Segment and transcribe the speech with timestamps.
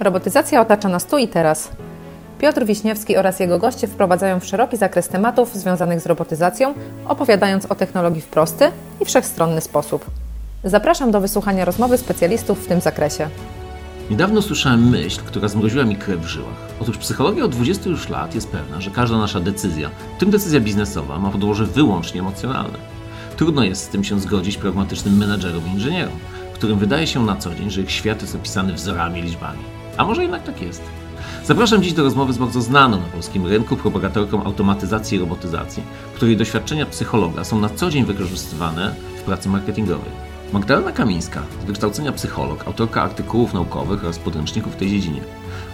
[0.00, 1.70] Robotyzacja otacza nas tu i teraz.
[2.38, 6.74] Piotr Wiśniewski oraz jego goście wprowadzają w szeroki zakres tematów związanych z robotyzacją,
[7.08, 8.70] opowiadając o technologii w prosty
[9.00, 10.04] i wszechstronny sposób.
[10.64, 13.28] Zapraszam do wysłuchania rozmowy specjalistów w tym zakresie.
[14.10, 16.56] Niedawno słyszałem myśl, która zmroziła mi krew w żyłach.
[16.80, 20.60] Otóż psychologia od 20 już lat jest pewna, że każda nasza decyzja, w tym decyzja
[20.60, 22.78] biznesowa, ma podłoże wyłącznie emocjonalne.
[23.36, 26.18] Trudno jest z tym się zgodzić pragmatycznym menedżerom i inżynierom,
[26.60, 29.58] którym wydaje się na co dzień, że ich świat jest opisany wzorami liczbami.
[29.96, 30.82] A może jednak tak jest?
[31.44, 35.82] Zapraszam dziś do rozmowy z bardzo znaną na polskim rynku propagatorką automatyzacji i robotyzacji,
[36.14, 40.10] której doświadczenia psychologa są na co dzień wykorzystywane w pracy marketingowej.
[40.52, 45.20] Magdalena Kamińska, z wykształcenia psycholog, autorka artykułów naukowych oraz podręczników w tej dziedzinie.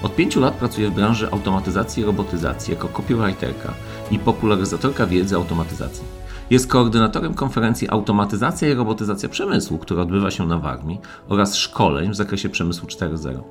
[0.02, 3.74] Od pięciu lat pracuje w branży automatyzacji i robotyzacji jako copywriterka
[4.10, 6.25] i popularyzatorka wiedzy automatyzacji.
[6.50, 12.14] Jest koordynatorem konferencji Automatyzacja i robotyzacja przemysłu, która odbywa się na Warmii oraz szkoleń w
[12.14, 13.42] zakresie przemysłu 4.0.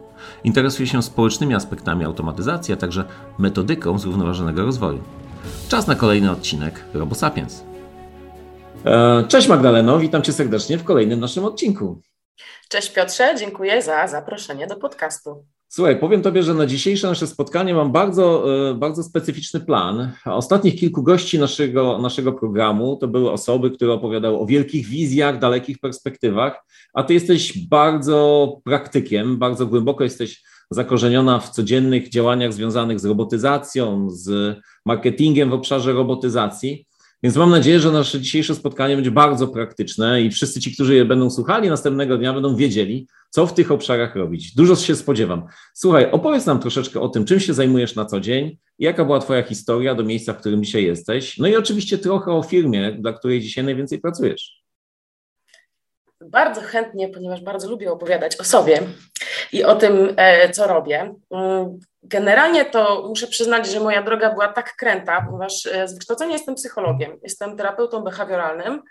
[0.44, 3.06] Interesuje się społecznymi aspektami automatyzacji, a także
[3.40, 5.04] metodyką zrównoważonego rozwoju.
[5.70, 7.64] Czas na kolejny odcinek RoboSapiens.
[8.86, 12.02] E, cześć Magdaleno, witam Cię serdecznie w kolejnym naszym odcinku.
[12.70, 15.46] Cześć Piotrze, dziękuję za zaproszenie do podcastu.
[15.68, 20.12] Słuchaj, powiem Tobie, że na dzisiejsze nasze spotkanie mam bardzo, e, bardzo specyficzny plan.
[20.26, 25.80] Ostatnich kilku gości naszego, naszego programu to były osoby, które opowiadały o wielkich wizjach, dalekich
[25.80, 33.06] perspektywach, a Ty jesteś bardzo praktykiem, bardzo głęboko jesteś zakorzeniona w codziennych działaniach związanych z
[33.06, 36.88] robotyzacją, z marketingiem w obszarze robotyzacji.
[37.24, 41.06] Więc mam nadzieję, że nasze dzisiejsze spotkanie będzie bardzo praktyczne i wszyscy ci, którzy je
[41.06, 44.56] będą słuchali następnego dnia, będą wiedzieli, co w tych obszarach robić.
[44.56, 45.48] Dużo się spodziewam.
[45.74, 49.44] Słuchaj, opowiedz nam troszeczkę o tym, czym się zajmujesz na co dzień, jaka była Twoja
[49.44, 53.42] historia do miejsca, w którym dzisiaj jesteś, no i oczywiście trochę o firmie, dla której
[53.42, 54.66] dzisiaj najwięcej pracujesz.
[56.22, 58.82] Bardzo chętnie, ponieważ bardzo lubię opowiadać o sobie
[59.52, 61.16] i o tym, e, co robię.
[62.08, 66.56] Generalnie to muszę przyznać, że moja droga była tak kręta, ponieważ e, z wykształcenia jestem
[66.56, 68.82] psychologiem, jestem terapeutą behawioralnym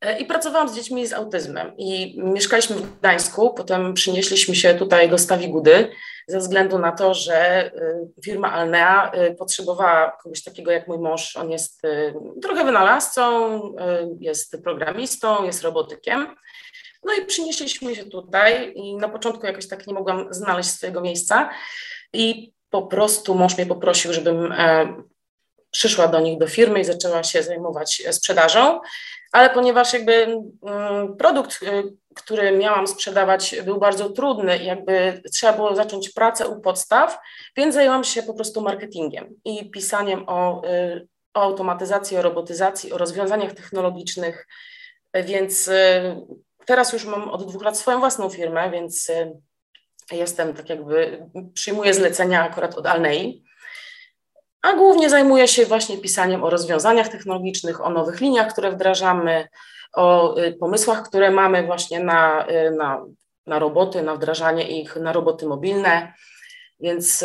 [0.00, 1.72] e, i pracowałam z dziećmi z autyzmem.
[1.78, 5.88] I mieszkaliśmy w Gdańsku, potem przynieśliśmy się tutaj do Stawigudy
[6.28, 7.70] ze względu na to, że
[8.24, 11.36] firma Alnea potrzebowała kogoś takiego jak mój mąż.
[11.36, 11.82] On jest
[12.42, 13.60] trochę wynalazcą,
[14.20, 16.36] jest programistą, jest robotykiem.
[17.04, 21.50] No i przynieśliśmy się tutaj i na początku jakoś tak nie mogłam znaleźć swojego miejsca
[22.12, 24.94] i po prostu mąż mnie poprosił, żebym e,
[25.70, 28.80] przyszła do nich do firmy i zaczęła się zajmować sprzedażą,
[29.32, 31.82] ale ponieważ jakby mm, produkt, e,
[32.14, 37.18] który miałam sprzedawać był bardzo trudny i jakby trzeba było zacząć pracę u podstaw,
[37.56, 41.00] więc zajęłam się po prostu marketingiem i pisaniem o, e,
[41.34, 44.46] o automatyzacji, o robotyzacji, o rozwiązaniach technologicznych,
[45.14, 45.70] więc
[46.66, 49.12] Teraz już mam od dwóch lat swoją własną firmę, więc
[50.12, 53.44] jestem tak jakby, przyjmuję zlecenia akurat od Alnei,
[54.62, 59.48] a głównie zajmuję się właśnie pisaniem o rozwiązaniach technologicznych, o nowych liniach, które wdrażamy,
[59.92, 63.04] o y, pomysłach, które mamy właśnie na, y, na,
[63.46, 66.12] na roboty, na wdrażanie ich na roboty mobilne,
[66.80, 67.24] więc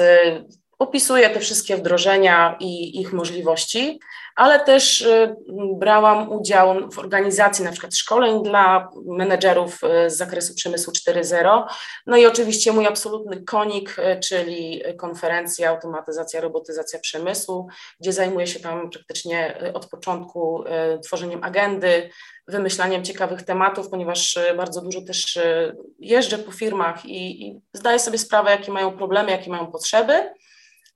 [0.82, 4.00] opisuję te wszystkie wdrożenia i ich możliwości
[4.36, 5.36] ale też y,
[5.80, 11.64] brałam udział w organizacji na przykład szkoleń dla menedżerów y, z zakresu przemysłu 4.0.
[12.06, 17.68] No i oczywiście mój absolutny konik, y, czyli konferencja Automatyzacja, Robotyzacja Przemysłu,
[18.00, 20.64] gdzie zajmuję się tam praktycznie od początku
[21.04, 22.10] tworzeniem agendy,
[22.48, 25.40] wymyślaniem ciekawych tematów, ponieważ bardzo dużo też
[26.00, 30.34] jeżdżę po firmach i, i zdaję sobie sprawę, jakie mają problemy, jakie mają potrzeby.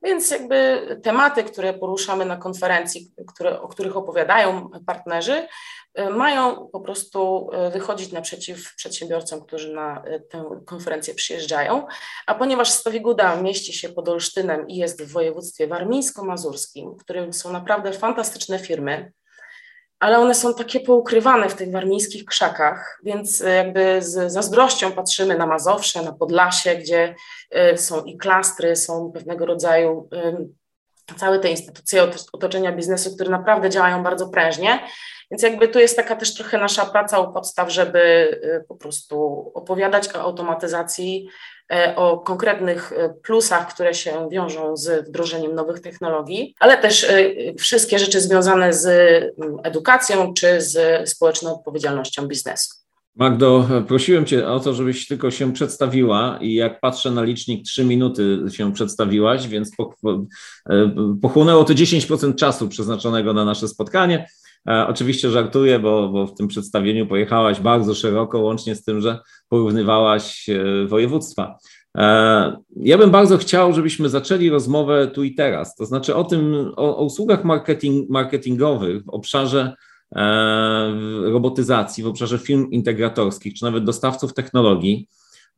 [0.03, 5.47] Więc jakby tematy, które poruszamy na konferencji, które, o których opowiadają partnerzy,
[6.00, 11.88] y, mają po prostu y, wychodzić naprzeciw przedsiębiorcom, którzy na y, tę konferencję przyjeżdżają.
[12.28, 17.51] A ponieważ Stawiguda mieści się pod Olsztynem i jest w województwie warmińsko-mazurskim, w którym są
[17.51, 19.12] naprawdę fantastyczne firmy,
[20.00, 25.38] ale one są takie poukrywane w tych warmińskich krzakach, więc e, jakby z zazdrością patrzymy
[25.38, 27.15] na Mazowsze, na Podlasie, gdzie
[27.51, 30.09] e, są i klastry, są pewnego rodzaju
[31.18, 34.80] całe te instytucje otoczenia biznesu, które naprawdę działają bardzo prężnie.
[35.31, 38.00] Więc jakby tu jest taka też trochę nasza praca u podstaw, żeby
[38.44, 41.28] e, po prostu opowiadać o automatyzacji
[41.74, 47.08] E, o konkretnych e, plusach, które się wiążą z wdrożeniem nowych technologii, ale też
[47.60, 48.88] wszystkie rzeczy związane z
[49.63, 52.85] edukacją czy z społeczną odpowiedzialnością biznesu.
[53.15, 57.85] Magdo, prosiłem Cię o to, żebyś tylko się przedstawiła i jak patrzę na licznik, 3
[57.85, 59.71] minuty się przedstawiłaś, więc
[61.21, 64.27] pochłonęło to 10% czasu przeznaczonego na nasze spotkanie.
[64.67, 69.19] E, oczywiście żartuję, bo, bo w tym przedstawieniu pojechałaś bardzo szeroko, łącznie z tym, że
[69.50, 71.57] porównywałaś e, województwa.
[71.97, 76.71] E, ja bym bardzo chciał, żebyśmy zaczęli rozmowę tu i teraz, to znaczy o tym,
[76.75, 79.73] o, o usługach marketing, marketingowych w obszarze
[81.24, 85.07] robotyzacji, w obszarze firm integratorskich, czy nawet dostawców technologii.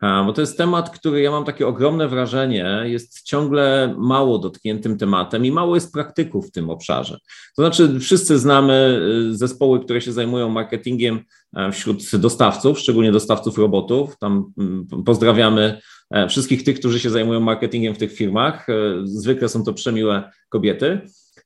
[0.01, 5.45] Bo to jest temat, który ja mam takie ogromne wrażenie, jest ciągle mało dotkniętym tematem
[5.45, 7.19] i mało jest praktyków w tym obszarze.
[7.55, 9.01] To znaczy, wszyscy znamy
[9.31, 11.19] y, zespoły, które się zajmują marketingiem
[11.55, 14.17] e, wśród dostawców, szczególnie dostawców robotów.
[14.17, 15.79] Tam mm, pozdrawiamy
[16.11, 18.69] e, wszystkich tych, którzy się zajmują marketingiem w tych firmach.
[18.69, 18.73] E,
[19.03, 21.01] zwykle są to przemiłe kobiety.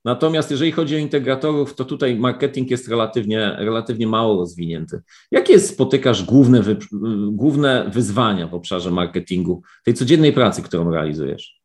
[0.06, 5.02] Natomiast jeżeli chodzi o integratorów, to tutaj marketing jest relatywnie, relatywnie mało rozwinięty.
[5.32, 6.78] Jakie spotykasz główne, wy,
[7.32, 11.62] główne wyzwania w obszarze marketingu, tej codziennej pracy, którą realizujesz?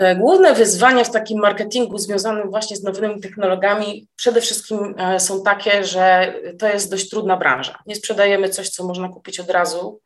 [0.00, 5.42] E, główne wyzwania w takim marketingu związanym właśnie z nowymi technologiami przede wszystkim e, są
[5.42, 7.78] takie, że to jest dość trudna branża.
[7.86, 10.00] Nie sprzedajemy coś, co można kupić od razu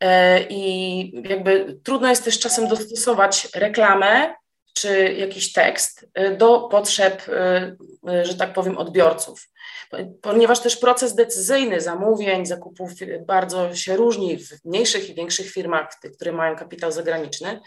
[0.00, 4.34] e, i jakby trudno jest też czasem dostosować reklamę
[4.74, 9.48] czy jakiś tekst y, do potrzeb, y, y, że tak powiem, odbiorców.
[10.22, 12.90] Ponieważ też proces decyzyjny zamówień, zakupów
[13.26, 17.60] bardzo się różni w mniejszych i większych firmach, które mają kapitał zagraniczny.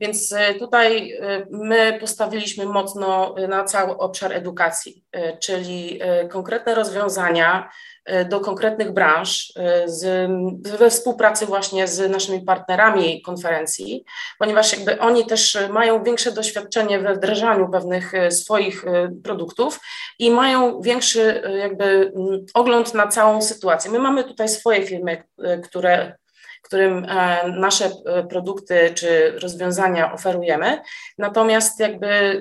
[0.00, 1.18] Więc tutaj
[1.50, 5.04] my postawiliśmy mocno na cały obszar edukacji,
[5.40, 6.00] czyli
[6.30, 7.68] konkretne rozwiązania,
[8.04, 10.30] E, do konkretnych branż e, z,
[10.78, 14.04] we współpracy właśnie z naszymi partnerami konferencji,
[14.38, 18.84] ponieważ jakby oni też mają większe doświadczenie we wdrażaniu pewnych e, swoich
[19.24, 19.80] produktów
[20.18, 22.12] i mają większy jakby
[22.54, 23.90] ogląd na całą sytuację.
[23.90, 25.24] My mamy tutaj swoje firmy,
[25.64, 26.16] które
[26.64, 27.06] którym
[27.46, 27.90] nasze
[28.30, 30.80] produkty czy rozwiązania oferujemy.
[31.18, 32.40] Natomiast jakby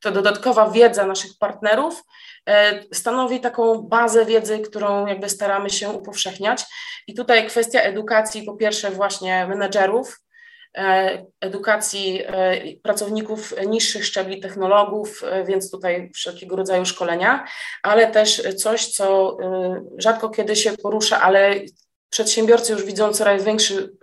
[0.00, 2.02] ta dodatkowa wiedza naszych partnerów
[2.48, 6.64] E, stanowi taką bazę wiedzy, którą jakby staramy się upowszechniać.
[7.06, 10.20] I tutaj kwestia edukacji, po pierwsze właśnie menedżerów,
[10.78, 17.44] e, edukacji e, pracowników niższych szczebli technologów, więc tutaj wszelkiego rodzaju szkolenia,
[17.82, 19.36] ale też coś, co
[19.98, 21.54] rzadko kiedy się porusza, ale
[22.14, 23.96] przedsiębiorcy już widzą coraz większy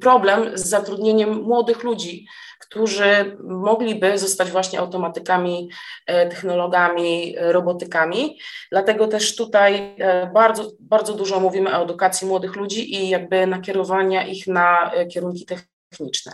[0.00, 2.26] problem z zatrudnieniem młodych ludzi
[2.68, 5.70] którzy mogliby zostać właśnie automatykami,
[6.06, 8.38] e, technologami, e, robotykami.
[8.70, 14.26] Dlatego też tutaj e, bardzo, bardzo dużo mówimy o edukacji młodych ludzi i jakby nakierowania
[14.26, 16.32] ich na kierunki techniczne.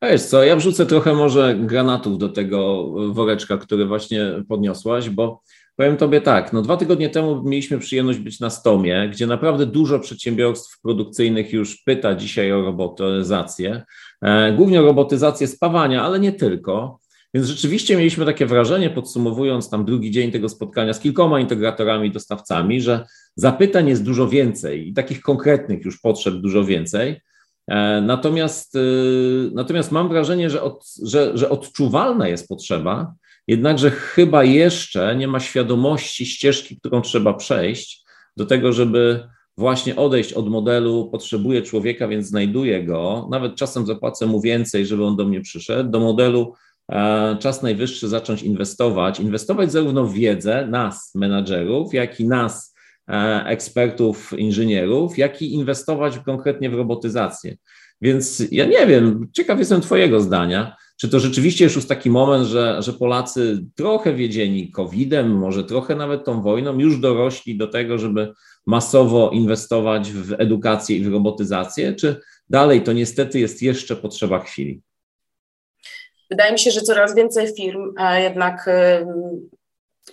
[0.00, 5.42] A wiesz co, ja wrzucę trochę może granatów do tego woreczka, który właśnie podniosłaś, bo
[5.78, 10.00] powiem Tobie tak, no dwa tygodnie temu mieliśmy przyjemność być na Stomie, gdzie naprawdę dużo
[10.00, 13.82] przedsiębiorstw produkcyjnych już pyta dzisiaj o robotyzację.
[14.22, 17.00] E, głównie robotyzację spawania, ale nie tylko.
[17.34, 22.12] Więc rzeczywiście mieliśmy takie wrażenie, podsumowując tam drugi dzień tego spotkania z kilkoma integratorami i
[22.12, 27.20] dostawcami, że zapytań jest dużo więcej i takich konkretnych już potrzeb dużo więcej.
[27.68, 28.80] E, natomiast, e,
[29.52, 33.14] natomiast mam wrażenie, że, od, że, że odczuwalna jest potrzeba,
[33.48, 38.04] jednakże chyba jeszcze nie ma świadomości ścieżki, którą trzeba przejść
[38.36, 44.26] do tego, żeby właśnie odejść od modelu potrzebuję człowieka, więc znajduję go, nawet czasem zapłacę
[44.26, 46.54] mu więcej, żeby on do mnie przyszedł, do modelu
[46.92, 52.74] e, czas najwyższy zacząć inwestować, inwestować zarówno w wiedzę nas, menadżerów, jak i nas,
[53.10, 57.56] e, ekspertów, inżynierów, jak i inwestować konkretnie w robotyzację.
[58.00, 60.76] Więc ja nie wiem, ciekaw jestem Twojego zdania.
[61.00, 65.96] Czy to rzeczywiście już jest taki moment, że, że Polacy trochę wiedzieni COVID-em, może trochę
[65.96, 68.32] nawet tą wojną, już dorośli do tego, żeby
[68.66, 74.82] masowo inwestować w edukację i w robotyzację, czy dalej to niestety jest jeszcze potrzeba chwili?
[76.30, 78.70] Wydaje mi się, że coraz więcej firm jednak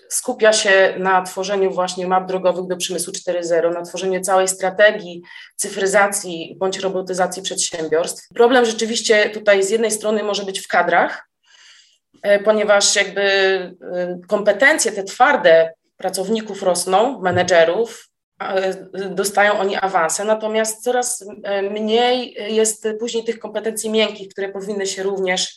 [0.10, 5.22] skupia się na tworzeniu właśnie map drogowych do przemysłu 4.0, na tworzeniu całej strategii
[5.56, 8.28] cyfryzacji bądź robotyzacji przedsiębiorstw.
[8.36, 11.28] Problem rzeczywiście tutaj z jednej strony może być w kadrach,
[12.22, 13.76] e, ponieważ jakby e,
[14.28, 18.10] kompetencje te twarde pracowników rosną, menedżerów,
[19.10, 25.04] dostają oni awanse, natomiast coraz e, mniej jest później tych kompetencji miękkich, które powinny się
[25.04, 25.56] również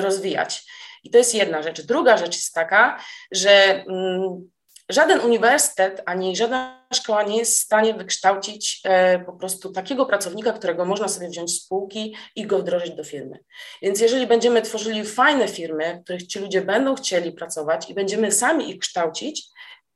[0.00, 0.64] rozwijać.
[1.02, 1.82] I to jest jedna rzecz.
[1.82, 2.98] Druga rzecz jest taka,
[3.30, 4.50] że mm,
[4.88, 10.52] żaden uniwersytet ani żadna szkoła nie jest w stanie wykształcić e, po prostu takiego pracownika,
[10.52, 13.38] którego można sobie wziąć z spółki i go wdrożyć do firmy.
[13.82, 18.32] Więc jeżeli będziemy tworzyli fajne firmy, w których ci ludzie będą chcieli pracować i będziemy
[18.32, 19.48] sami ich kształcić,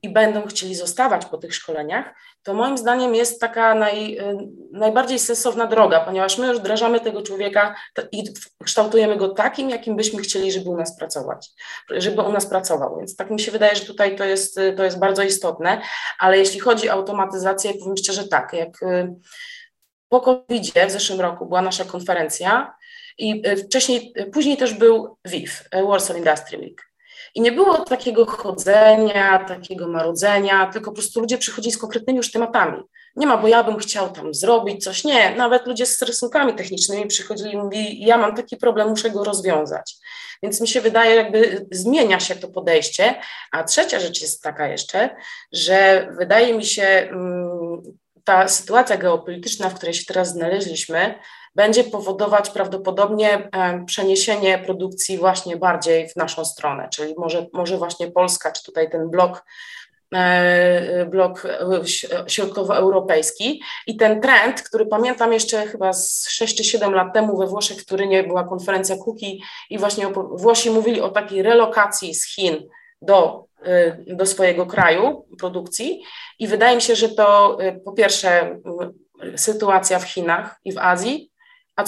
[0.07, 4.39] i będą chcieli zostawać po tych szkoleniach, to moim zdaniem jest taka naj, y,
[4.73, 7.75] najbardziej sensowna droga, ponieważ my już wdrażamy tego człowieka
[8.13, 8.25] i
[8.65, 11.51] kształtujemy go takim, jakim byśmy chcieli, żeby u nas pracować,
[11.91, 12.99] żeby u nas pracował.
[12.99, 15.81] Więc tak mi się wydaje, że tutaj to jest, to jest bardzo istotne,
[16.19, 19.15] ale jeśli chodzi o automatyzację, powiem szczerze tak, jak y,
[20.09, 22.75] po covid w zeszłym roku była nasza konferencja
[23.19, 26.96] i y, wcześniej, później też był WIF, Warsaw Industry Week.
[27.35, 32.33] I nie było takiego chodzenia, takiego marudzenia, tylko po prostu ludzie przychodzili z konkretnymi już
[32.33, 32.83] tematami.
[33.17, 35.05] Nie ma, bo ja bym chciał tam zrobić coś.
[35.05, 39.25] Nie, nawet ludzie z rysunkami technicznymi przychodzili i mówili, ja mam taki problem, muszę go
[39.25, 39.97] rozwiązać.
[40.43, 43.15] Więc mi się wydaje, jakby zmienia się to podejście.
[43.53, 45.17] A trzecia rzecz jest taka jeszcze,
[45.53, 47.83] że wydaje mi się, mm,
[48.25, 51.15] ta sytuacja geopolityczna, w której się teraz znaleźliśmy,
[51.57, 53.51] będzie powodować prawdopodobnie
[53.87, 59.11] przeniesienie produkcji właśnie bardziej w naszą stronę, czyli może, może właśnie Polska, czy tutaj ten
[59.11, 59.45] blok
[60.15, 63.63] e, blok e, środkowoeuropejski.
[63.87, 67.79] I ten trend, który pamiętam jeszcze chyba z 6 czy 7 lat temu we Włoszech,
[67.79, 72.69] w Turynie była konferencja Kuki i właśnie Włosi mówili o takiej relokacji z Chin
[73.03, 76.03] do, e, do swojego kraju produkcji.
[76.39, 78.59] I wydaje mi się, że to po pierwsze
[79.37, 81.36] sytuacja w Chinach i w Azji
[81.77, 81.85] a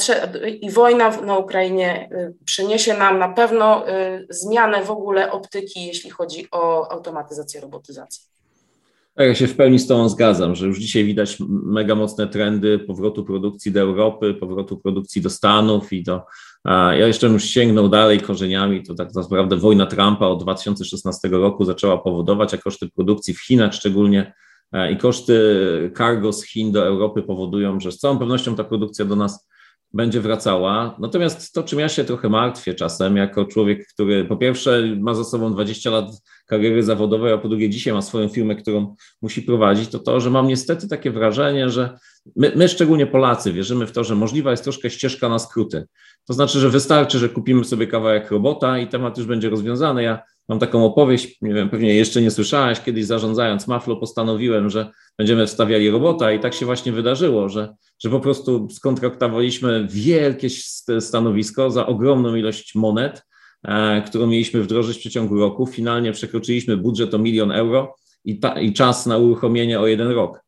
[0.60, 6.10] i wojna na Ukrainie y, przyniesie nam na pewno y, zmianę w ogóle optyki, jeśli
[6.10, 8.24] chodzi o automatyzację, robotyzację.
[9.14, 12.78] Tak, ja się w pełni z Tobą zgadzam, że już dzisiaj widać mega mocne trendy
[12.78, 16.22] powrotu produkcji do Europy, powrotu produkcji do Stanów i do.
[16.64, 21.98] Ja jeszcze już sięgnął dalej korzeniami, to tak naprawdę wojna Trumpa od 2016 roku zaczęła
[21.98, 24.32] powodować, a koszty produkcji w Chinach szczególnie
[24.92, 29.16] i koszty cargo z Chin do Europy powodują, że z całą pewnością ta produkcja do
[29.16, 29.47] nas
[29.94, 30.96] będzie wracała.
[30.98, 35.24] Natomiast to, czym ja się trochę martwię czasem, jako człowiek, który po pierwsze ma za
[35.24, 36.06] sobą 20 lat
[36.46, 40.30] kariery zawodowej, a po drugie dzisiaj ma swoją firmę, którą musi prowadzić, to to, że
[40.30, 41.98] mam niestety takie wrażenie, że
[42.36, 45.86] my, my szczególnie Polacy wierzymy w to, że możliwa jest troszkę ścieżka na skróty.
[46.28, 50.02] To znaczy, że wystarczy, że kupimy sobie kawałek robota i temat już będzie rozwiązany.
[50.02, 54.90] Ja Mam taką opowieść, nie wiem, pewnie jeszcze nie słyszałaś, kiedyś zarządzając Maflo postanowiłem, że
[55.18, 60.48] będziemy wstawiali robota i tak się właśnie wydarzyło, że, że po prostu skontraktowaliśmy wielkie
[61.00, 63.22] stanowisko za ogromną ilość monet,
[63.64, 65.66] e, którą mieliśmy wdrożyć w przeciągu roku.
[65.66, 70.40] Finalnie przekroczyliśmy budżet o milion euro i, ta, i czas na uruchomienie o jeden rok.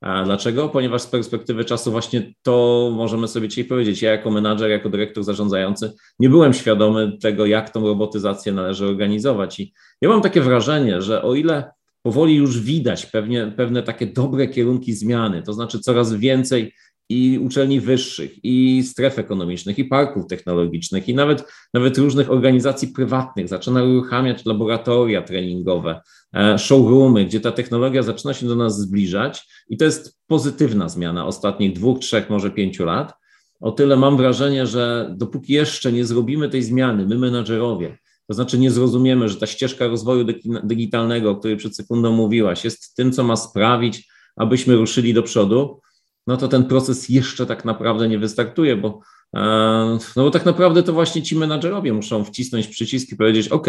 [0.00, 0.68] A dlaczego?
[0.68, 4.02] Ponieważ z perspektywy czasu właśnie to możemy sobie dzisiaj powiedzieć.
[4.02, 9.60] Ja jako menadżer, jako dyrektor zarządzający nie byłem świadomy tego, jak tą robotyzację należy organizować.
[9.60, 11.70] I ja mam takie wrażenie, że o ile
[12.02, 16.72] powoli już widać pewnie, pewne takie dobre kierunki zmiany, to znaczy coraz więcej
[17.08, 23.48] i uczelni wyższych, i stref ekonomicznych, i parków technologicznych, i nawet, nawet różnych organizacji prywatnych.
[23.48, 26.00] Zaczyna uruchamiać laboratoria treningowe,
[26.34, 29.48] e, showroomy, gdzie ta technologia zaczyna się do nas zbliżać.
[29.68, 33.12] I to jest pozytywna zmiana ostatnich dwóch, trzech, może pięciu lat.
[33.60, 38.58] O tyle mam wrażenie, że dopóki jeszcze nie zrobimy tej zmiany, my menadżerowie, to znaczy
[38.58, 40.26] nie zrozumiemy, że ta ścieżka rozwoju
[40.64, 45.80] digitalnego, o której przed sekundą mówiłaś, jest tym, co ma sprawić, abyśmy ruszyli do przodu,
[46.28, 49.00] no to ten proces jeszcze tak naprawdę nie wystartuje, bo,
[49.36, 49.40] e,
[50.16, 53.66] no bo tak naprawdę to właśnie ci menadżerowie muszą wcisnąć przycisk i powiedzieć: OK,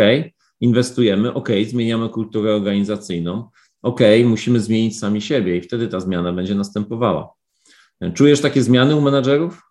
[0.61, 3.49] inwestujemy, OK, zmieniamy kulturę organizacyjną,
[3.81, 7.33] OK, musimy zmienić sami siebie i wtedy ta zmiana będzie następowała.
[8.13, 9.61] Czujesz takie zmiany u menadżerów?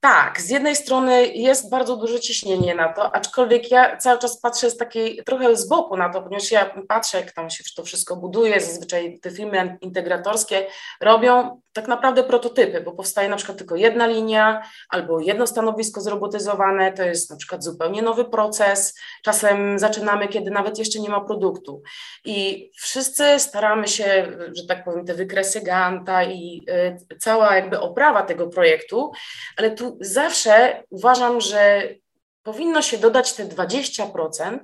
[0.00, 4.40] E, tak, z jednej strony jest bardzo duże ciśnienie na to, aczkolwiek ja cały czas
[4.40, 7.84] patrzę z takiej trochę z boku na to, ponieważ ja patrzę, jak tam się to
[7.84, 10.66] wszystko buduje, zazwyczaj te firmy integratorskie
[11.00, 16.92] robią tak naprawdę prototypy, bo powstaje na przykład tylko jedna linia albo jedno stanowisko zrobotyzowane,
[16.92, 18.98] to jest na przykład zupełnie nowy proces.
[19.24, 21.82] Czasem zaczynamy, kiedy nawet jeszcze nie ma produktu.
[22.24, 24.26] I wszyscy staramy się,
[24.56, 26.62] że tak powiem, te wykresy Ganta i
[27.12, 29.12] y, cała jakby oprawa tego projektu,
[29.56, 31.88] ale tu zawsze uważam, że
[32.42, 34.58] powinno się dodać te 20%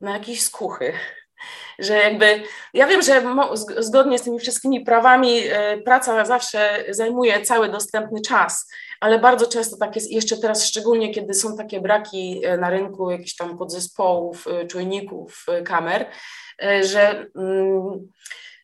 [0.00, 0.92] na jakieś skuchy.
[1.78, 2.42] Że jakby,
[2.74, 3.22] ja wiem, że
[3.78, 9.76] zgodnie z tymi wszystkimi prawami e, praca zawsze zajmuje cały dostępny czas, ale bardzo często
[9.76, 14.46] tak jest, jeszcze teraz szczególnie, kiedy są takie braki e, na rynku jakichś tam podzespołów,
[14.46, 16.06] e, czujników, kamer,
[16.82, 18.08] że mm,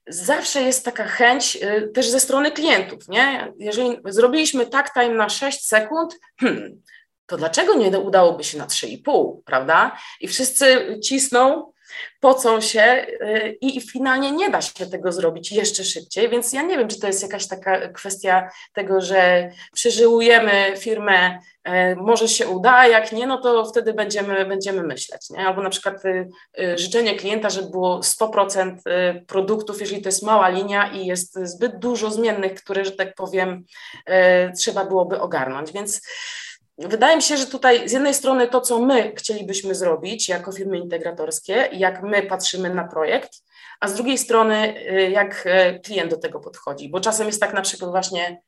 [0.09, 1.59] zawsze jest taka chęć
[1.95, 3.53] też ze strony klientów, nie?
[3.59, 6.83] Jeżeli zrobiliśmy tak time na 6 sekund, hmm,
[7.27, 9.99] to dlaczego nie udałoby się na 3,5, prawda?
[10.21, 11.73] I wszyscy cisną,
[12.21, 13.07] pocą się
[13.61, 17.07] i finalnie nie da się tego zrobić jeszcze szybciej, więc ja nie wiem, czy to
[17.07, 23.39] jest jakaś taka kwestia tego, że przeżyłujemy firmę E, może się uda, jak nie, no
[23.39, 25.31] to wtedy będziemy, będziemy myśleć.
[25.31, 25.47] Nie?
[25.47, 26.29] Albo na przykład y,
[26.61, 31.39] y, życzenie klienta, żeby było 100% y, produktów, jeżeli to jest mała linia i jest
[31.43, 33.65] zbyt dużo zmiennych, które, że tak powiem,
[34.59, 35.73] trzeba byłoby ogarnąć.
[35.73, 36.03] Więc
[36.79, 40.79] wydaje mi się, że tutaj z jednej strony to, co my chcielibyśmy zrobić jako firmy
[40.79, 43.31] integratorskie, jak my patrzymy na projekt,
[43.81, 45.49] a z drugiej strony jak
[45.85, 48.41] klient do tego podchodzi, bo czasem jest tak na przykład właśnie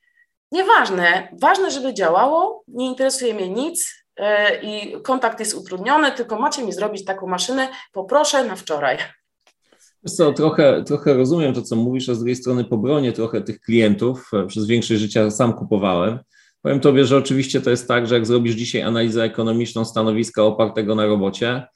[0.52, 4.24] Nieważne, ważne, żeby działało, nie interesuje mnie nic yy,
[4.62, 8.98] i kontakt jest utrudniony, tylko macie mi zrobić taką maszynę, poproszę na wczoraj.
[10.04, 13.60] Wiesz co, trochę, trochę rozumiem to, co mówisz, a z drugiej strony pobronię trochę tych
[13.60, 14.30] klientów.
[14.32, 16.18] E, przez większość życia sam kupowałem.
[16.62, 20.94] Powiem Tobie, że oczywiście to jest tak, że jak zrobisz dzisiaj analizę ekonomiczną stanowiska opartego
[20.94, 21.66] na robocie,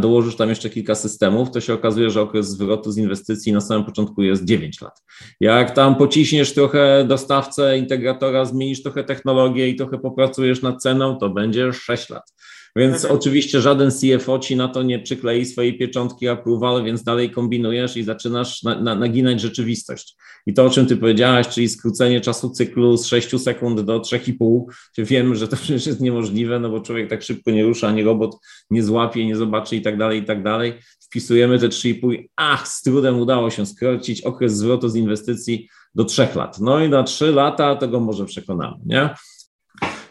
[0.00, 3.84] dołożysz tam jeszcze kilka systemów, to się okazuje, że okres zwrotu z inwestycji na samym
[3.84, 5.02] początku jest 9 lat.
[5.40, 11.30] Jak tam pociśniesz trochę dostawcę, integratora, zmienisz trochę technologię i trochę popracujesz nad ceną, to
[11.30, 12.34] będzie 6 lat.
[12.76, 13.14] Więc mhm.
[13.14, 18.02] oczywiście żaden CFO ci na to nie przyklei swojej pieczątki approval, więc dalej kombinujesz i
[18.02, 20.16] zaczynasz na, na, naginać rzeczywistość.
[20.46, 24.64] I to, o czym ty powiedziałaś, czyli skrócenie czasu cyklu z 6 sekund do 3,5,
[24.98, 28.36] wiem, że to przecież jest niemożliwe, no bo człowiek tak szybko nie rusza, ani robot
[28.70, 30.74] nie złapie, nie zobaczy i tak dalej, i tak dalej.
[31.00, 36.28] Wpisujemy te 3,5, ach, z trudem udało się skrócić okres zwrotu z inwestycji do 3
[36.34, 36.60] lat.
[36.60, 39.10] No i na 3 lata tego może przekonamy, nie?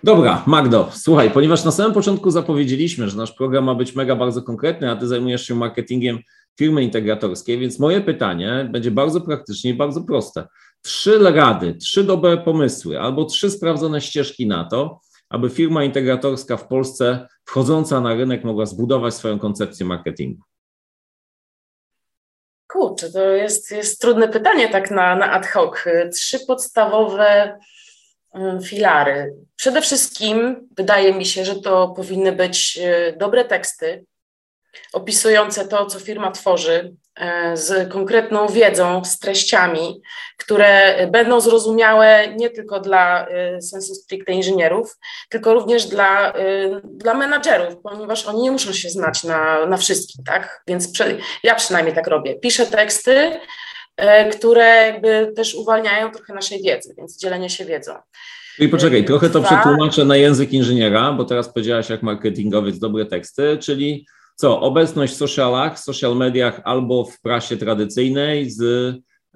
[0.04, 4.42] Dobra, Magdo, słuchaj, ponieważ na samym początku zapowiedzieliśmy, że nasz program ma być mega bardzo
[4.42, 6.20] konkretny, a ty zajmujesz się marketingiem
[6.58, 10.48] firmy integratorskiej, więc moje pytanie będzie bardzo praktycznie i bardzo proste.
[10.82, 16.68] Trzy rady, trzy dobre pomysły albo trzy sprawdzone ścieżki na to, aby firma integratorska w
[16.68, 20.42] Polsce wchodząca na rynek mogła zbudować swoją koncepcję marketingu?
[22.68, 25.76] Kurczę, to jest, jest trudne pytanie tak na, na ad hoc.
[26.14, 27.60] Trzy podstawowe
[28.64, 29.34] filary.
[29.56, 34.06] Przede wszystkim wydaje mi się, że to powinny być e, dobre teksty
[34.94, 40.02] opisujące to, co firma tworzy, e, z konkretną wiedzą, z treściami,
[40.38, 44.98] które będą zrozumiałe nie tylko dla e, sensu stricte inżynierów,
[45.30, 46.34] tylko również dla,
[46.84, 50.64] dla menadżerów, ponieważ oni nie muszą się znać na, na wszystkim, tak?
[50.68, 50.90] Więc
[51.44, 52.36] ja przynajmniej tak robię.
[52.40, 53.40] Piszę teksty,
[54.32, 57.94] które jakby też uwalniają trochę naszej wiedzy, więc dzielenie się wiedzą.
[58.60, 63.58] I poczekaj, trochę to przetłumaczę na język inżyniera, bo teraz powiedziałaś jak marketingowiec dobre teksty,
[63.58, 64.06] czyli
[64.36, 68.62] co, obecność w socialach, social mediach albo w prasie tradycyjnej z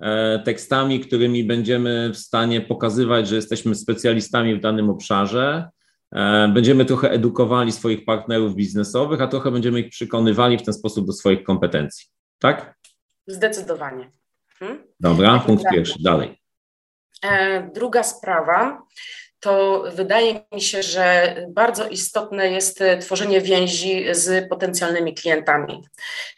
[0.01, 5.69] e, tekstami, którymi będziemy w stanie pokazywać, że jesteśmy specjalistami w danym obszarze,
[6.11, 11.07] e, będziemy trochę edukowali swoich partnerów biznesowych, a trochę będziemy ich przekonywali w ten sposób
[11.07, 12.05] do swoich kompetencji.
[12.39, 12.75] Tak?
[13.27, 14.20] Zdecydowanie.
[14.61, 14.83] Hmm?
[14.99, 16.41] Dobra, punkt pierwszy, dalej.
[17.23, 18.81] E, druga sprawa
[19.41, 25.83] to wydaje mi się, że bardzo istotne jest e, tworzenie więzi z potencjalnymi klientami.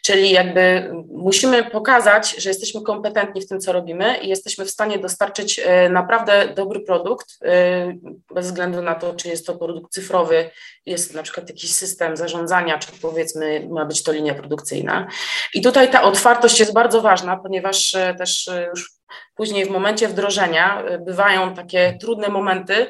[0.02, 4.98] Czyli jakby musimy pokazać, że jesteśmy kompetentni w tym, co robimy i jesteśmy w stanie
[4.98, 7.94] dostarczyć e, naprawdę dobry produkt, e,
[8.34, 10.50] bez względu na to, czy jest to produkt cyfrowy,
[10.86, 15.06] jest na przykład jakiś system zarządzania, czy powiedzmy ma być to linia produkcyjna.
[15.54, 18.94] I tutaj ta otwartość jest bardzo ważna, ponieważ też już
[19.34, 22.86] Później w momencie wdrożenia y, bywają takie trudne momenty,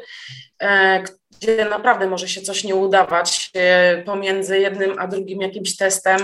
[0.62, 1.02] e,
[1.38, 6.20] gdzie naprawdę może się coś nie udawać e, pomiędzy jednym a drugim jakimś testem.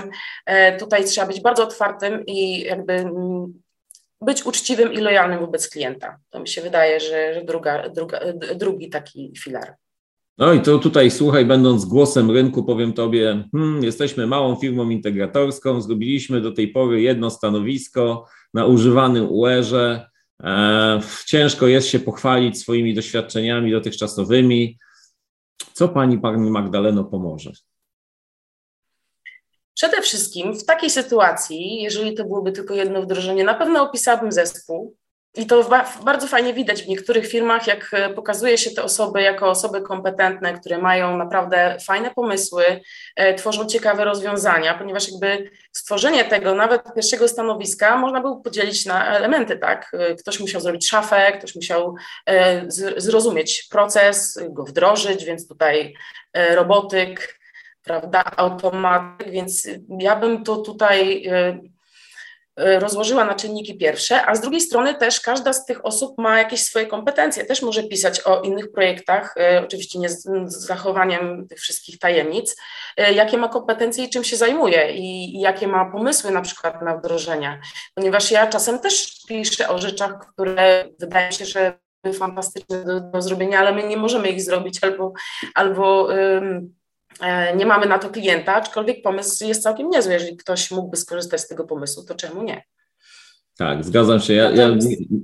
[0.46, 3.54] E, tutaj trzeba być bardzo otwartym i jakby mm,
[4.20, 6.18] być uczciwym i lojalnym wobec klienta.
[6.30, 8.20] To mi się wydaje, że, że druga, druga,
[8.54, 9.74] drugi taki filar.
[10.38, 15.80] No i to tutaj, słuchaj, będąc głosem rynku, powiem Tobie, hmm, jesteśmy małą firmą integratorską,
[15.80, 20.09] zrobiliśmy do tej pory jedno stanowisko na używanym UR-ze,
[21.26, 24.78] ciężko jest się pochwalić swoimi doświadczeniami dotychczasowymi.
[25.72, 27.52] Co pani, pani Magdaleno pomoże?
[29.74, 34.96] Przede wszystkim w takiej sytuacji, jeżeli to byłoby tylko jedno wdrożenie, na pewno opisałabym zespół,
[35.34, 35.70] i to
[36.04, 40.52] bardzo fajnie widać w niektórych firmach, jak e, pokazuje się te osoby jako osoby kompetentne,
[40.60, 42.64] które mają naprawdę fajne pomysły,
[43.16, 49.16] e, tworzą ciekawe rozwiązania, ponieważ jakby stworzenie tego, nawet pierwszego stanowiska, można było podzielić na
[49.16, 49.90] elementy, tak?
[49.92, 51.94] E, ktoś musiał zrobić szafę, ktoś musiał
[52.96, 55.94] zrozumieć proces, go wdrożyć, więc tutaj
[56.54, 57.40] robotyk,
[57.84, 61.24] prawda, automatyk, więc ja bym to tutaj
[62.78, 66.62] rozłożyła na czynniki pierwsze, a z drugiej strony też każda z tych osób ma jakieś
[66.62, 71.98] swoje kompetencje, też może pisać o innych projektach, oczywiście nie z, z zachowaniem tych wszystkich
[71.98, 72.56] tajemnic,
[72.96, 76.96] jakie ma kompetencje i czym się zajmuje i, i jakie ma pomysły na przykład na
[76.96, 77.60] wdrożenia,
[77.94, 81.78] ponieważ ja czasem też piszę o rzeczach, które wydaje się, że
[82.18, 85.12] fantastyczne do, do zrobienia, ale my nie możemy ich zrobić albo,
[85.54, 86.08] albo
[87.56, 90.12] nie mamy na to klienta, aczkolwiek pomysł jest całkiem niezły.
[90.12, 92.62] Jeżeli ktoś mógłby skorzystać z tego pomysłu, to czemu nie?
[93.58, 94.34] Tak, zgadzam się.
[94.34, 94.76] Ja, ja,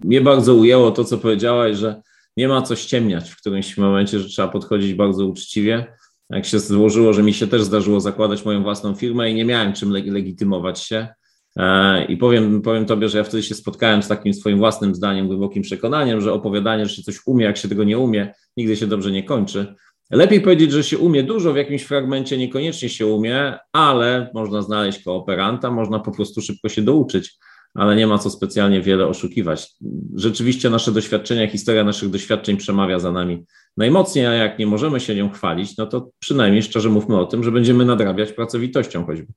[0.04, 2.02] mnie bardzo ujęło to, co powiedziałaś, że
[2.36, 5.86] nie ma co ściemniać w którymś momencie, że trzeba podchodzić bardzo uczciwie.
[6.30, 9.72] Jak się złożyło, że mi się też zdarzyło zakładać moją własną firmę i nie miałem
[9.72, 11.08] czym legitymować się,
[11.56, 15.26] E, I powiem, powiem Tobie, że ja wtedy się spotkałem z takim swoim własnym zdaniem,
[15.26, 18.86] głębokim przekonaniem, że opowiadanie, że się coś umie, jak się tego nie umie, nigdy się
[18.86, 19.74] dobrze nie kończy.
[20.10, 25.02] Lepiej powiedzieć, że się umie dużo w jakimś fragmencie, niekoniecznie się umie, ale można znaleźć
[25.04, 27.36] kooperanta, można po prostu szybko się douczyć,
[27.74, 29.68] ale nie ma co specjalnie wiele oszukiwać.
[30.14, 33.44] Rzeczywiście nasze doświadczenia, historia naszych doświadczeń przemawia za nami
[33.76, 37.44] najmocniej, a jak nie możemy się nią chwalić, no to przynajmniej szczerze mówmy o tym,
[37.44, 39.32] że będziemy nadrabiać pracowitością choćby.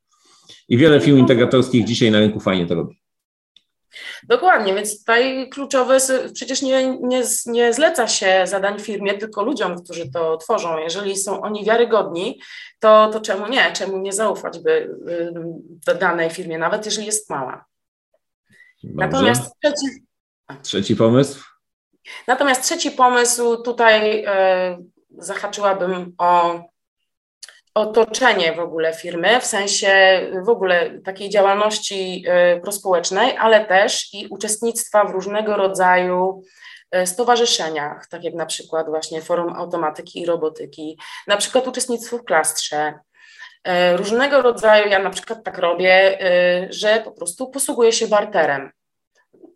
[0.68, 3.00] I wiele firm integratorskich dzisiaj na rynku fajnie to robi.
[4.22, 5.98] Dokładnie, więc tutaj kluczowe,
[6.34, 10.78] przecież nie, nie, nie zleca się zadań firmie, tylko ludziom, którzy to tworzą.
[10.78, 12.40] Jeżeli są oni wiarygodni,
[12.80, 13.72] to, to czemu nie?
[13.72, 14.90] Czemu nie zaufać by
[15.88, 17.64] y, danej firmie, nawet jeżeli jest mała?
[18.84, 19.06] Dobrze.
[19.06, 19.86] Natomiast trzeci,
[20.62, 21.44] trzeci pomysł?
[22.26, 24.28] Natomiast trzeci pomysł tutaj y,
[25.18, 26.60] zahaczyłabym o
[27.74, 32.24] otoczenie w ogóle firmy, w sensie w ogóle takiej działalności
[32.56, 36.42] y, prospołecznej, ale też i uczestnictwa w różnego rodzaju
[36.96, 42.24] y, stowarzyszeniach, tak jak na przykład właśnie Forum Automatyki i Robotyki, na przykład uczestnictwo w
[42.24, 42.94] klastrze,
[43.68, 46.18] y, różnego rodzaju, ja na przykład tak robię,
[46.70, 48.70] że po prostu posługuję się barterem.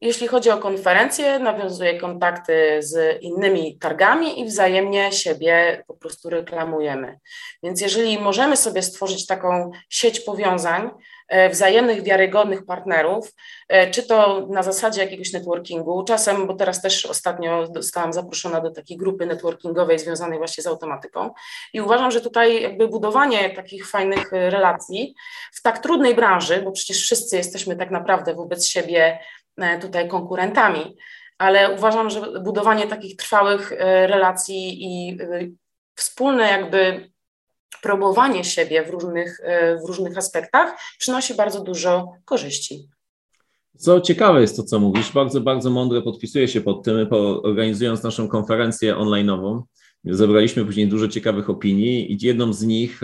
[0.04, 7.18] Jeśli chodzi o konferencje, nawiązuję kontakty z innymi targami i wzajemnie siebie po prostu reklamujemy.
[7.62, 10.90] Więc jeżeli możemy sobie stworzyć taką sieć powiązań,
[11.28, 13.32] e, wzajemnych, wiarygodnych partnerów,
[13.68, 18.70] e, czy to na zasadzie jakiegoś networkingu, czasem, bo teraz też ostatnio zostałam zaproszona do
[18.70, 21.30] takiej grupy networkingowej związanej właśnie z automatyką
[21.72, 25.14] i uważam, że tutaj jakby budowanie takich fajnych relacji
[25.52, 29.43] w tak trudnej branży, bo przecież wszyscy jesteśmy tak naprawdę wobec siebie E,
[29.80, 30.96] tutaj konkurentami,
[31.38, 35.48] ale uważam, że budowanie takich trwałych e, relacji i e,
[35.94, 37.10] wspólne jakby
[37.82, 39.40] promowanie siebie w różnych,
[39.84, 42.88] w różnych aspektach przynosi bardzo dużo korzyści.
[43.76, 47.08] Co ciekawe jest to, co mówisz, bardzo, bardzo mądre podpisuję się pod tym,
[47.42, 49.62] organizując naszą konferencję online'ową.
[50.04, 53.00] Zebraliśmy później dużo ciekawych opinii i jedną z nich,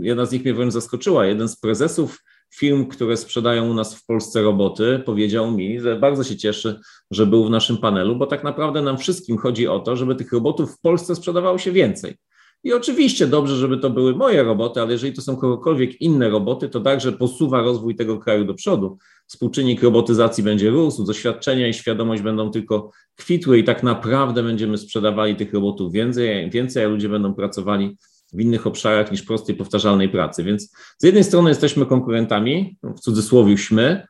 [0.00, 1.26] jedna z nich mnie wręcz zaskoczyła.
[1.26, 2.22] Jeden z prezesów
[2.54, 6.80] firm, które sprzedają u nas w Polsce roboty, powiedział mi, że bardzo się cieszy,
[7.10, 10.32] że był w naszym panelu, bo tak naprawdę nam wszystkim chodzi o to, żeby tych
[10.32, 12.16] robotów w Polsce sprzedawało się więcej.
[12.64, 16.68] I oczywiście dobrze, żeby to były moje roboty, ale jeżeli to są kogokolwiek inne roboty,
[16.68, 18.98] to także posuwa rozwój tego kraju do przodu.
[19.26, 25.36] Współczynnik robotyzacji będzie rósł, doświadczenia i świadomość będą tylko kwitły i tak naprawdę będziemy sprzedawali
[25.36, 27.96] tych robotów więcej, więcej a ludzie będą pracowali
[28.32, 30.44] w innych obszarach niż prostej, powtarzalnej pracy.
[30.44, 34.06] Więc z jednej strony jesteśmy konkurentami, w cudzysłowiuśmy,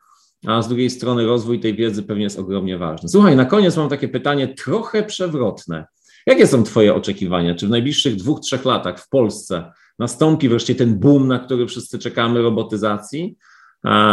[0.46, 3.08] a z drugiej strony rozwój tej wiedzy pewnie jest ogromnie ważny.
[3.08, 5.86] Słuchaj, na koniec mam takie pytanie trochę przewrotne.
[6.26, 7.54] Jakie są Twoje oczekiwania?
[7.54, 11.98] Czy w najbliższych dwóch, trzech latach w Polsce nastąpi wreszcie ten boom, na który wszyscy
[11.98, 13.36] czekamy, robotyzacji?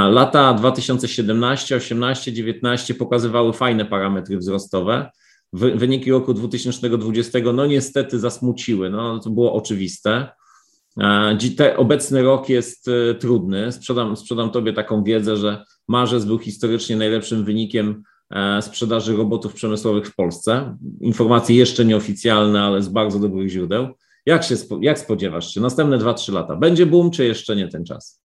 [0.09, 5.11] Lata 2017, 18, 19 pokazywały fajne parametry wzrostowe
[5.53, 10.27] wyniki roku 2020 no niestety zasmuciły, no to było oczywiste.
[11.57, 13.71] Te, obecny rok jest e, trudny.
[13.71, 20.07] Sprzedam, sprzedam Tobie taką wiedzę, że marzec był historycznie najlepszym wynikiem e, sprzedaży robotów przemysłowych
[20.07, 20.77] w Polsce.
[21.01, 23.87] Informacje jeszcze nieoficjalne, ale z bardzo dobrych źródeł.
[24.25, 25.61] Jak, się, jak spodziewasz się?
[25.61, 26.55] Następne 2-3 lata.
[26.55, 28.24] Będzie boom, czy jeszcze nie ten czas?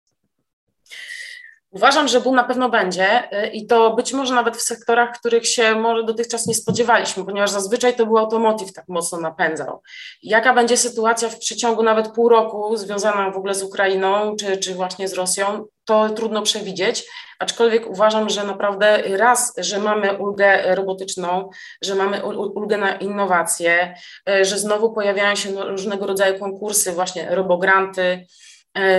[1.72, 5.48] Uważam, że boom na pewno będzie y, i to być może nawet w sektorach, których
[5.48, 9.82] się może dotychczas nie spodziewaliśmy, ponieważ zazwyczaj to był automotive tak mocno napędzał.
[10.22, 14.74] Jaka będzie sytuacja w przeciągu nawet pół roku związana w ogóle z Ukrainą czy, czy
[14.74, 17.04] właśnie z Rosją, to trudno przewidzieć,
[17.38, 21.50] aczkolwiek uważam, że naprawdę raz, że mamy ulgę robotyczną,
[21.82, 23.94] że mamy ulgę na innowacje,
[24.30, 28.26] y, że znowu pojawiają się no, różnego rodzaju konkursy, właśnie robogranty,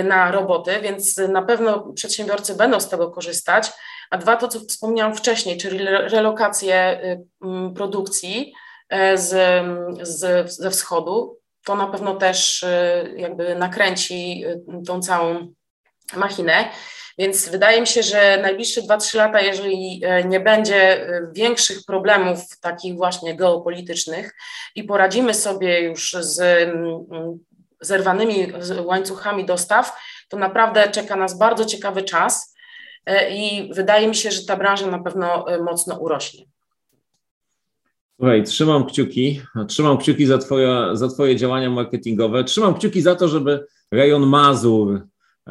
[0.04, 3.70] na roboty, więc na pewno przedsiębiorcy będą z tego korzystać.
[4.10, 8.52] A dwa, to co wspomniałam wcześniej, czyli relokację y, produkcji
[8.88, 9.64] e, z,
[10.02, 15.52] z, ze wschodu, to na pewno też y, jakby nakręci y, tą całą
[16.16, 16.68] machinę.
[17.18, 22.38] Więc wydaje mi się, że najbliższe 2-3 lata, jeżeli e, nie będzie e, większych problemów
[22.60, 24.34] takich właśnie geopolitycznych
[24.74, 26.68] i poradzimy sobie już z
[27.84, 28.52] zerwanymi
[28.84, 29.92] łańcuchami dostaw,
[30.28, 32.54] to naprawdę czeka nas bardzo ciekawy czas
[33.30, 36.44] i wydaje mi się, że ta branża na pewno mocno urośnie.
[38.16, 43.28] Słuchaj, trzymam kciuki, trzymam kciuki za twoje, za twoje działania marketingowe, trzymam kciuki za to,
[43.28, 45.00] żeby rejon Mazur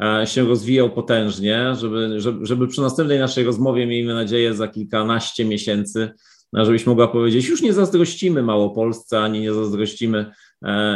[0.02, 5.44] e, się rozwijał potężnie, żeby, żeby, żeby przy następnej naszej rozmowie, miejmy nadzieję, za kilkanaście
[5.44, 6.12] miesięcy,
[6.58, 10.32] e, żebyś mogła powiedzieć, już nie zazdrościmy Małopolsce, ani nie zazdrościmy e,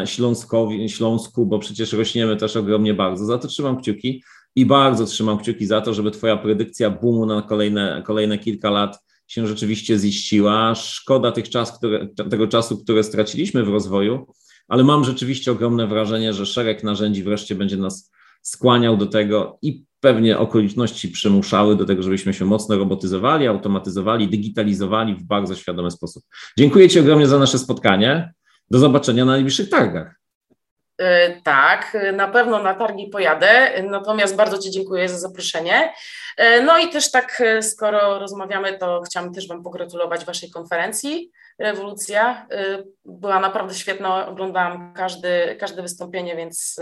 [0.04, 3.24] Śląskowi, Śląsku, bo przecież rośniemy też ogromnie bardzo.
[3.24, 4.22] Za to trzymam kciuki
[4.56, 8.98] i bardzo trzymam kciuki za to, żeby twoja predykcja boomu na kolejne, kolejne kilka lat
[9.26, 10.74] się rzeczywiście ziściła.
[10.74, 14.26] Szkoda tych czas, które, tego czasu, które straciliśmy w rozwoju,
[14.68, 18.10] ale mam rzeczywiście ogromne wrażenie, że szereg narzędzi wreszcie będzie nas
[18.42, 25.14] skłaniał do tego i pewnie okoliczności przymuszały do tego, żebyśmy się mocno robotyzowali, automatyzowali, digitalizowali
[25.14, 26.22] w bardzo świadomy sposób.
[26.58, 28.32] Dziękuję Ci ogromnie za nasze spotkanie.
[28.70, 30.18] Do zobaczenia na najbliższych targach.
[30.98, 35.92] E, tak, na pewno na targi pojadę, natomiast bardzo Ci dziękuję za zaproszenie.
[36.36, 41.30] E, no i też tak, e, skoro rozmawiamy, to chciałam też Wam pogratulować Waszej konferencji.
[41.58, 42.46] Rewolucja
[43.04, 46.80] była naprawdę świetna, oglądałam każdy, każde wystąpienie, więc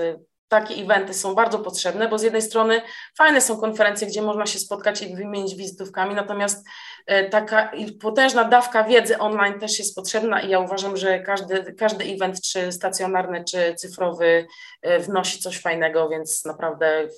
[0.48, 2.82] takie eventy są bardzo potrzebne, bo z jednej strony
[3.18, 6.66] fajne są konferencje, gdzie można się spotkać i wymienić wizytówkami, natomiast
[7.06, 12.04] e, taka potężna dawka wiedzy online też jest potrzebna i ja uważam, że każdy, każdy
[12.04, 14.46] event, czy stacjonarny, czy cyfrowy,
[14.82, 17.08] e, wnosi coś fajnego, więc naprawdę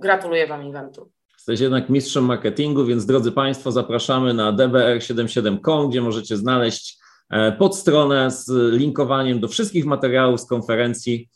[0.00, 1.10] gratuluję Wam eventu.
[1.32, 6.98] Jesteś jednak mistrzem marketingu, więc drodzy Państwo, zapraszamy na dbr77.com, gdzie możecie znaleźć
[7.30, 11.28] e, podstronę z linkowaniem do wszystkich materiałów z konferencji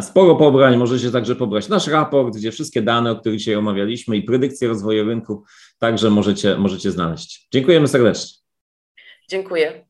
[0.00, 4.22] sporo pobrań, możecie także pobrać nasz raport, gdzie wszystkie dane, o których dzisiaj omawialiśmy i
[4.22, 5.44] predykcje rozwoju rynku
[5.78, 7.48] także możecie, możecie znaleźć.
[7.52, 8.38] Dziękujemy serdecznie.
[9.28, 9.86] Dziękuję.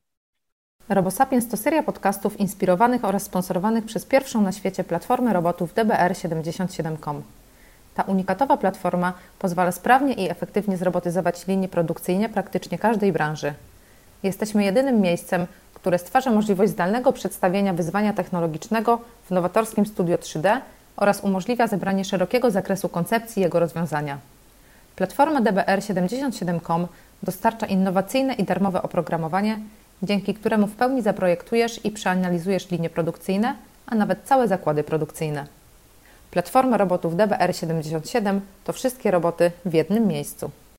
[0.89, 7.23] RoboSapiens to seria podcastów inspirowanych oraz sponsorowanych przez pierwszą na świecie platformę robotów DBR77.com.
[7.95, 13.55] Ta unikatowa platforma pozwala sprawnie i efektywnie zrobotyzować linie produkcyjne praktycznie każdej branży.
[14.23, 15.47] Jesteśmy jedynym miejscem,
[15.87, 20.61] które stwarza możliwość zdalnego przedstawienia wyzwania technologicznego w nowatorskim studio 3D
[20.97, 24.19] oraz umożliwia zebranie szerokiego zakresu koncepcji jego rozwiązania.
[24.97, 26.87] Platforma DBR77.com
[27.23, 29.59] dostarcza innowacyjne i darmowe oprogramowanie,
[30.03, 33.55] dzięki któremu w pełni zaprojektujesz i przeanalizujesz linie produkcyjne,
[33.87, 35.47] a nawet całe zakłady produkcyjne.
[36.31, 40.51] Platforma robotów DBR77 to wszystkie roboty w jednym miejscu.